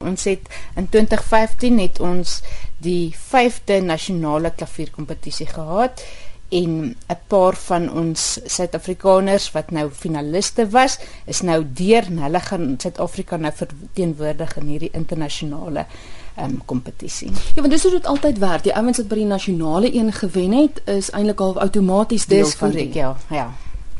[0.00, 0.46] Ons het
[0.80, 2.38] in 2015 het ons
[2.80, 6.00] die 5de nasionale klavierkompetisie gehad
[6.48, 12.40] en 'n paar van ons Suid-Afrikaners wat nou finaliste was, is nou deur en hulle
[12.40, 15.86] gaan Suid-Afrika nou verteenwoordig in hierdie internasionale
[16.36, 17.30] ehm um, kompetisie.
[17.54, 18.62] Ja, want dis hoe dit altyd werk.
[18.62, 22.54] Die ouens wat by die nasionale een gewen het, is eintlik al outomaties deel dis
[22.54, 23.00] van korrek, die.
[23.00, 23.52] ja, ja.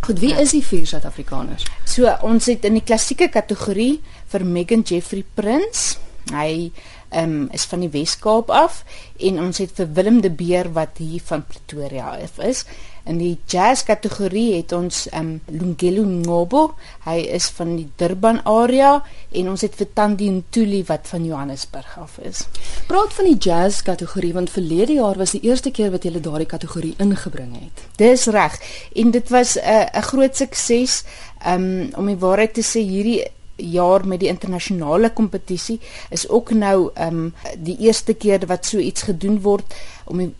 [0.00, 0.38] Goed, wie ja.
[0.38, 1.66] is die vier Suid-Afrikaners?
[1.84, 3.98] So ons het in die klassieke kategorie
[4.32, 5.96] vir Megan Jeffrey Prins.
[6.28, 6.70] Hy
[7.16, 8.82] um, is van die Wes-Kaap af
[9.24, 12.64] en ons het vir Willem de Beer wat hier van Pretoria af is.
[13.08, 16.74] In die jazz kategorie het ons um, Lungelo Ngobo.
[17.06, 18.98] Hy is van die Durban area
[19.32, 22.44] en ons het vir Tandi Ntuli wat van Johannesburg af is.
[22.90, 26.50] Praat van die jazz kategorie want verlede jaar was die eerste keer wat jy daardie
[26.50, 27.86] kategorie ingebring het.
[27.96, 28.60] Dis reg.
[28.92, 31.04] En dit was 'n uh, groot sukses.
[31.46, 33.22] Um, om die waarheid te sê hierdie
[33.58, 35.80] jaar met die internasionale kompetisie
[36.10, 40.34] is ook nou ehm um, die eerste keer wat so iets gedoen word om die,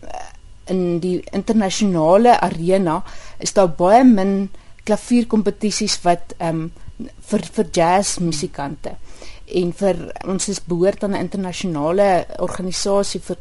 [0.67, 3.03] in die internasionale arena
[3.39, 4.51] is daar baie min
[4.85, 6.71] klavierkompetisies wat ehm um,
[7.31, 8.97] vir vir jazz musikante
[9.61, 13.39] en vir ons is behoort aan 'n internasionale organisasie vir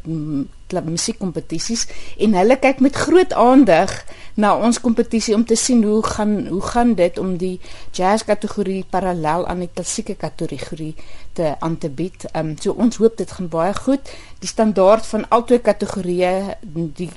[0.75, 1.87] musiekkompetisies
[2.17, 3.93] en hulle kyk met groot aandag
[4.35, 7.59] na ons kompetisie om te sien hoe gaan hoe gaan dit om die
[7.91, 10.93] jazz kategorie parallel aan die klassieke kategorie
[11.33, 12.25] te aan te bied.
[12.31, 14.11] Ehm um, so ons hoop dit gaan baie goed.
[14.39, 16.57] Die standaard van albei kategorieë
[16.99, 17.09] die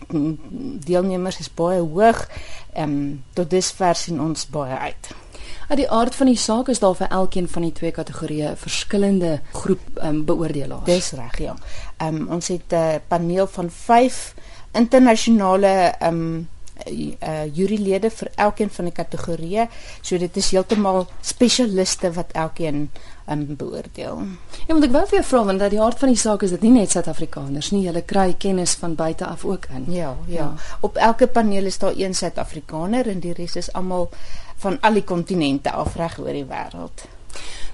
[0.86, 2.28] deelnemers is baie hoog.
[2.72, 5.12] Ehm um, tot dusver sien ons baie uit.
[5.70, 8.56] Uit die aard van die saak is daar vir elkeen van die twee kategorieë 'n
[8.56, 10.84] verskillende groep um, beoordelaars.
[10.84, 11.54] Dis reg, ja.
[11.96, 14.34] Ehm um, ons het 'n paneel van 5
[14.72, 16.48] internasionale ehm um,
[16.88, 19.68] uh jurylede vir elkeen van die kategorieë.
[20.02, 22.90] So dit is heeltemal spesialiste wat elkeen
[23.28, 24.22] um beoordeel.
[24.66, 26.50] Ja, want ek wou vir jou vra want dat die aard van die saak is
[26.50, 29.84] dit nie net Suid-Afrikaners nie, hulle kry kennis van buite af ook in.
[29.92, 30.54] Ja, ja, ja.
[30.80, 34.10] Op elke paneel is daar een Suid-Afrikaner en die res is almal
[34.60, 37.06] van al die kontinente af reg oor die wêreld.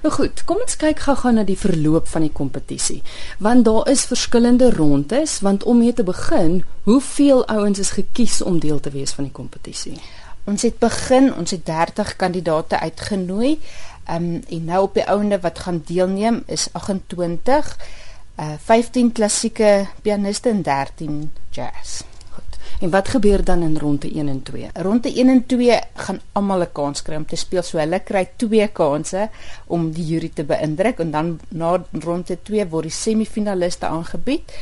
[0.04, 3.00] Nou goed, kom ons kyk gou-gou na die verloop van die kompetisie.
[3.42, 8.60] Want daar is verskillende rondes, want om mee te begin, hoeveel ouens is gekies om
[8.62, 9.96] deel te wees van die kompetisie?
[10.46, 13.56] Ons het begin, ons het 30 kandidaate uitgenooi.
[14.06, 17.76] Ehm um, en nou op die ouende wat gaan deelneem is 28
[18.38, 22.04] uh 15 klassieke pianiste en 13 jazz.
[22.80, 24.68] En wat gebeur dan in ronde 1 en 2?
[24.72, 27.62] Ronde 1 en 2 gaan almal 'n kans kry om te speel.
[27.62, 29.28] So hulle kry twee kansse
[29.66, 34.52] om die jury te beïndruk en dan na ronde 2 word die semifinaliste aangebied,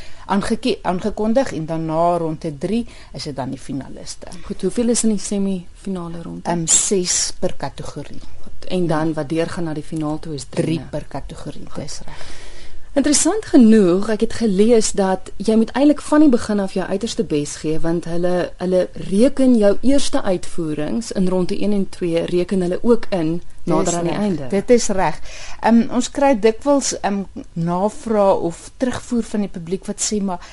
[0.81, 4.27] aangekondig en dan na ronde 3 is dit dan die finaliste.
[4.43, 6.49] Goed, hoeveel is in die semifinale ronde?
[6.49, 8.19] Ehm um, 6 per kategorie.
[8.43, 11.67] Goed, en dan wat deurgaan na die finaal toe is 3 per kategorie.
[11.75, 12.54] Dis reg.
[12.95, 17.25] Interessant genoeg, ek het gelees dat jy moet eintlik van die begin af jou uiterste
[17.27, 22.63] bes gee want hulle hulle reken jou eerste uitvoerings in ronde 1 en 2 reken
[22.63, 24.47] hulle ook in nader aan die einde.
[24.47, 25.19] Dit is reg.
[25.67, 30.47] Um, ons kry dikwels um, navrae of terugvoer van die publiek wat sê maar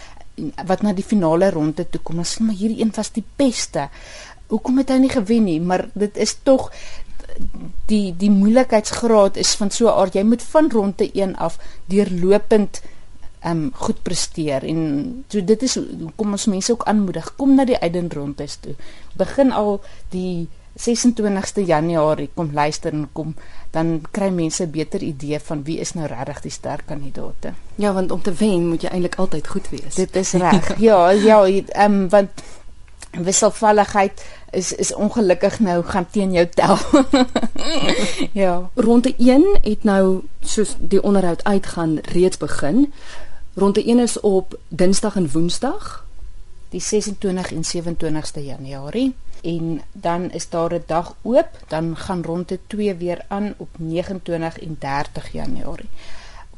[0.66, 3.86] wat na die finale ronde toe kom, as maar hierdie een was die beste.
[4.50, 5.60] Hoekom het hy nie gewen nie?
[5.62, 6.72] Maar dit is tog
[7.92, 12.82] die die moeilikheidsgraad is van so 'n aard jy moet van ronde 1 af deurlopend
[13.44, 14.80] um, goed presteer en
[15.28, 15.78] so dit is
[16.16, 18.74] kom ons mense ook aanmoedig kom na die uitdendrondes toe
[19.16, 19.80] begin al
[20.14, 23.34] die 26ste Januarie kom luister en kom
[23.72, 27.52] dan kry mense 'n beter idee van wie is nou regtig die sterk kandidaate.
[27.76, 29.94] Ja, want om te wen moet jy eintlik altyd goed wees.
[29.94, 30.78] Dit is reg.
[30.88, 32.30] ja, ja, ehm um, want
[33.20, 36.78] wisselvalligheid is is ongelukkig nou gaan teen jou tel.
[38.42, 42.92] ja, ronde 1 het nou soos die onderhoud uitgaan reeds begin.
[43.54, 46.04] Ronde 1 is op Dinsdag en Woensdag,
[46.68, 49.14] die 26 en 27ste Januarie.
[49.42, 54.58] En dan is daar 'n dag oop, dan gaan ronde 2 weer aan op 29
[54.58, 55.88] en 30 Januarie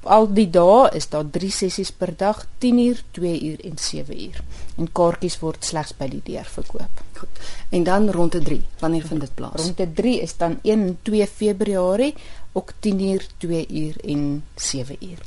[0.07, 4.21] al die dae is daar 3 sessies per dag, 10 uur, 2 uur en 7
[4.27, 4.41] uur.
[4.77, 7.03] En kaartjies word slegs by die deur verkoop.
[7.19, 7.43] Goed.
[7.71, 9.61] En dan ronde 3, wanneer vind dit plaas?
[9.61, 12.15] Ronde 3 is dan 1 en 2 Februarie,
[12.53, 15.25] ook 10 uur, 2 uur en 7 uur.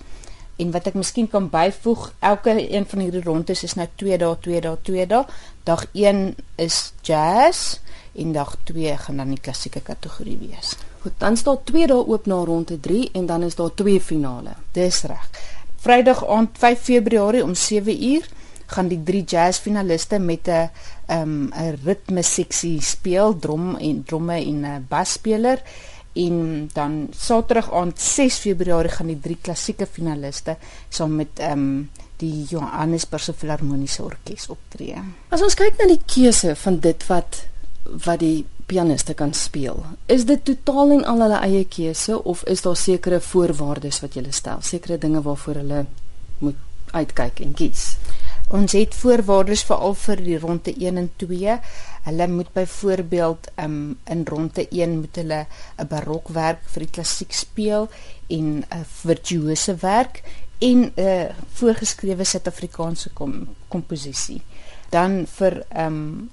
[0.57, 4.37] En wat ek miskien kan byvoeg, elke een van hierdie rondes is nou 2 dae,
[4.41, 5.25] 2 dae, 2 dae.
[5.63, 6.23] Dag 1
[6.55, 7.77] is jazz
[8.17, 10.73] en dag 2 gaan dan die klassieke kategorie wees.
[11.07, 14.57] Goed, dan staan twee dae oop na ronde 3 en dan is daar twee finale.
[14.75, 15.29] Dis reg.
[15.79, 18.25] Vrydag aand 5 Februarie om 7 uur
[18.67, 20.67] gaan die drie jazz finaliste met 'n
[21.07, 25.61] um, 'n ritme seksie speel, drum en dromme en 'n basspeler
[26.13, 30.57] en dan Saterdag aand 6 Februarie gaan die drie klassieke finaliste
[30.89, 34.95] saam met ehm um, die Johannesburgse Filharmoniese Orkees optree.
[35.29, 37.45] As ons kyk na die keuse van dit wat
[38.03, 39.79] wat die pianiste kan speel,
[40.11, 44.25] is dit totaal en al hulle eie keuse of is daar sekere voorwaardes wat jy
[44.31, 45.85] stel, sekere dinge waarvoor hulle
[46.43, 46.55] moet
[46.91, 47.95] uitkyk en kies?
[48.47, 51.55] Ons het voorwaardes veral vir die ronde 1 en 2.
[52.05, 55.41] Hulle moet byvoorbeeld um, in ronde 1 moet hulle
[55.77, 57.89] 'n barokwerk vir die klassiek speel
[58.27, 60.23] en 'n virtuose werk
[60.59, 64.41] en 'n voorgeskrewe Suid-Afrikaanse kom, komposisie.
[64.89, 66.29] Dan vir ehm um,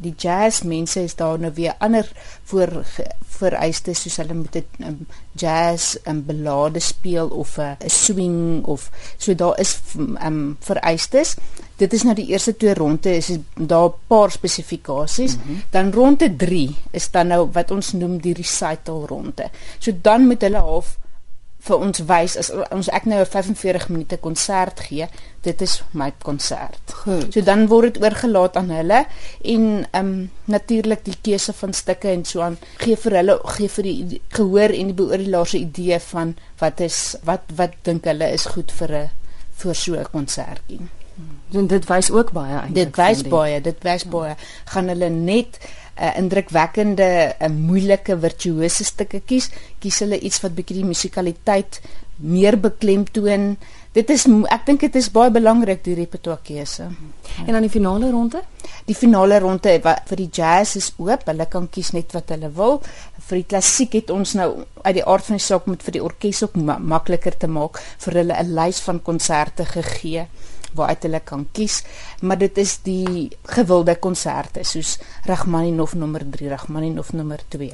[0.00, 2.06] die jazz mense is daar nou weer ander
[2.50, 2.84] voor
[3.38, 8.64] vereistes soos hulle moet 'n um, jazz 'n um, belade speel of 'n uh, swing
[8.64, 9.80] of so daar is
[10.24, 11.36] um, vereistes.
[11.76, 15.36] Dit is nou die eerste twee ronde is daar 'n paar spesifikasies.
[15.36, 15.62] Mm -hmm.
[15.70, 19.50] dan ronde 3 is dan nou wat ons noem die recital ronde.
[19.78, 20.98] So dan moet hulle half
[21.66, 25.08] vir ons wys as ons ek nou 'n 45 minute konsert gee,
[25.42, 26.94] dit is my konsert.
[27.04, 27.32] Goed.
[27.32, 29.06] So dan word dit oorgelaat aan hulle
[29.42, 33.68] en ehm um, natuurlik die keuse van stukke en so aan gee vir hulle gee
[33.68, 38.32] vir die gehoor en die beoordelaars 'n idee van wat is wat wat dink hulle
[38.32, 39.10] is goed vir 'n
[39.58, 40.97] vir so 'n konsertjie.
[41.52, 42.76] So dit wys ook baie eintlik.
[42.76, 44.34] Dit wys baie, dit wys baie.
[44.72, 45.58] Gaan hulle net
[45.98, 49.50] 'n uh, indrukwekkende, 'n uh, moeilike virtuose stukke kies,
[49.80, 51.80] kies hulle iets wat bietjie die musikaliteit
[52.18, 53.56] meer beklemtoon.
[53.92, 56.90] Dit is ek dink dit is baie belangrik die repertoire keuse.
[57.46, 58.42] En dan die finale ronde?
[58.84, 62.50] Die finale ronde wat vir die jazz is oop, hulle kan kies net wat hulle
[62.50, 62.82] wil.
[63.28, 66.04] Vir die klassiek het ons nou uit die aard van die saak met vir die
[66.04, 70.28] orkes ook ma makliker te maak vir hulle 'n lys van konserte gegee
[70.74, 71.82] waaruit hulle kan kies,
[72.20, 77.70] maar dit is die gewilde konserte soos Rachmaninov nommer 3, Rachmaninov nommer 2.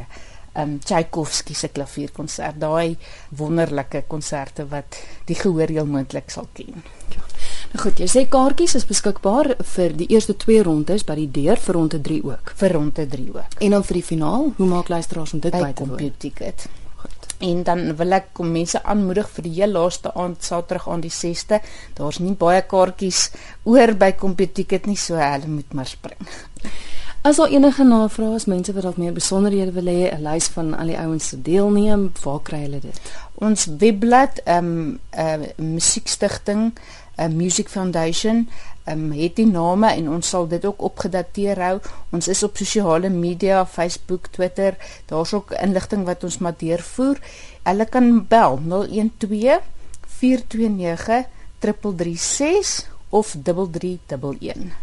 [0.55, 2.97] Ehm um, Tchaikovsky se klavierkonsert, daai
[3.37, 6.85] wonderlike konserte wat die gehoor heel moontlik sal ken.
[7.11, 7.25] Ja.
[7.73, 11.59] Nou goed, jy sê kaartjies is beskikbaar vir die eerste twee rondes by die deur
[11.59, 12.55] vir ronde 3 ook.
[12.61, 13.59] Vir ronde 3 ook.
[13.67, 16.19] En dan vir die finaal, hoe maak luisteraars om dit by, by te koop?
[16.23, 16.69] Ticket.
[17.39, 21.13] En dan wil ek kom mense aanmoedig vir die heel laaste aand Saterdag aan die
[21.13, 21.61] 6ste.
[21.95, 23.31] Daar's nie baie kaartjies
[23.65, 26.21] oor by Computicket nie, so hulle moet maar spring.
[27.25, 30.75] As al enige navrae is, mense wat dalk meer besonderhede wil hê, 'n lys van
[30.77, 33.01] al die ouens se deelneem, waar kry hulle dit?
[33.41, 36.75] Ons webblad, ehm um, 'n uh, musiekstigting,
[37.17, 38.49] 'n uh, Music Foundation,
[38.91, 41.77] um, het die name en ons sal dit ook opgedateer hou.
[42.15, 44.77] Ons is op sosiale media, Facebook, Twitter.
[45.11, 47.21] Daar's ook inligting wat ons maar deurvoer.
[47.65, 48.61] Hulle kan bel
[49.19, 49.63] 012
[50.21, 51.25] 429
[51.59, 54.75] 3336 of 3311.